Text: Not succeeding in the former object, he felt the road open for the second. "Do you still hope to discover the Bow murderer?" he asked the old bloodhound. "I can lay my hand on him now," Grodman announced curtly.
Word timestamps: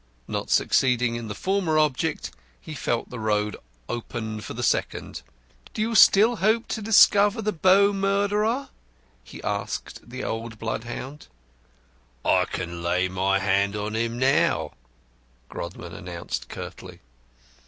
Not 0.27 0.49
succeeding 0.49 1.13
in 1.13 1.27
the 1.27 1.35
former 1.35 1.77
object, 1.77 2.31
he 2.59 2.73
felt 2.73 3.11
the 3.11 3.19
road 3.19 3.55
open 3.87 4.41
for 4.41 4.55
the 4.55 4.63
second. 4.63 5.21
"Do 5.75 5.81
you 5.83 5.93
still 5.93 6.37
hope 6.37 6.67
to 6.69 6.81
discover 6.81 7.39
the 7.39 7.51
Bow 7.51 7.93
murderer?" 7.93 8.69
he 9.23 9.43
asked 9.43 10.09
the 10.09 10.23
old 10.23 10.57
bloodhound. 10.57 11.27
"I 12.25 12.45
can 12.45 12.81
lay 12.81 13.09
my 13.09 13.37
hand 13.37 13.75
on 13.75 13.95
him 13.95 14.17
now," 14.17 14.71
Grodman 15.51 15.93
announced 15.93 16.49
curtly. 16.49 17.01